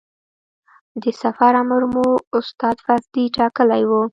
[1.01, 2.07] د سفر امر مو
[2.37, 3.91] استاد فضلي ټاکلی و.